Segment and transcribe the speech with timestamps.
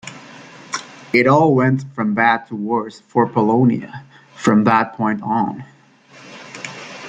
[1.13, 5.63] It all went from bad to worse for Polonia from that point on.